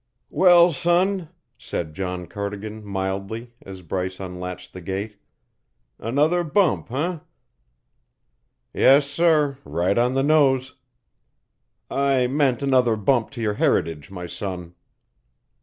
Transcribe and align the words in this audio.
"Well, 0.31 0.71
son," 0.73 1.29
said 1.59 1.93
John 1.93 2.25
Cardigan 2.25 2.83
mildly 2.83 3.53
as 3.61 3.83
Bryce 3.83 4.19
unlatched 4.19 4.73
the 4.73 4.81
gate, 4.81 5.17
"another 5.99 6.43
bump, 6.43 6.91
eh?" 6.91 7.19
"Yes, 8.73 9.05
sir 9.05 9.59
right 9.63 9.99
on 9.99 10.15
the 10.15 10.23
nose." 10.23 10.73
"I 11.91 12.25
meant 12.25 12.63
another 12.63 12.95
bump 12.95 13.29
to 13.37 13.41
your 13.41 13.53
heritage, 13.53 14.09
my 14.09 14.25
son." 14.25 14.73